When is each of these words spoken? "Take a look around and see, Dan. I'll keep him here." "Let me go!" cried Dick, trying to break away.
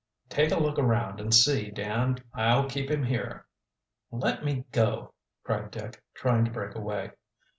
"Take 0.29 0.49
a 0.51 0.57
look 0.57 0.79
around 0.79 1.19
and 1.21 1.31
see, 1.31 1.69
Dan. 1.69 2.17
I'll 2.33 2.67
keep 2.67 2.89
him 2.89 3.03
here." 3.03 3.45
"Let 4.09 4.43
me 4.43 4.65
go!" 4.71 5.13
cried 5.43 5.69
Dick, 5.69 6.01
trying 6.15 6.43
to 6.45 6.49
break 6.49 6.73
away. 6.73 7.11